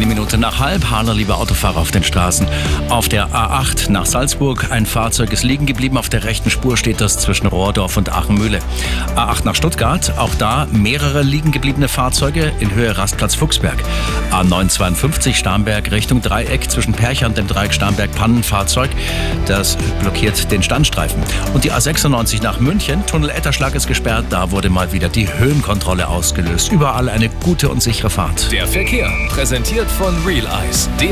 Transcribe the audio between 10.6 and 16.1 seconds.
mehrere liegen gebliebene Fahrzeuge in Höhe Rastplatz Fuchsberg. A952 Starnberg